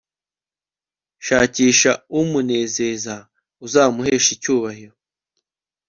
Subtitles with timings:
[1.25, 3.15] shakisha umunezeza
[3.65, 4.95] uzamuhesha icyubahiro